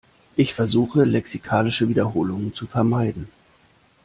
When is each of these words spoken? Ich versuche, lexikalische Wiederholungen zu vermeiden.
Ich 0.35 0.55
versuche, 0.55 1.03
lexikalische 1.03 1.87
Wiederholungen 1.87 2.55
zu 2.55 2.65
vermeiden. 2.65 3.27